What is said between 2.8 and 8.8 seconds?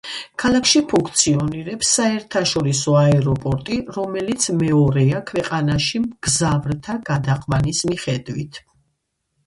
აეროპორტი, რომელიც მეორეა ქვეყანაში მგზავრთა გადაყვანის მიხედვით.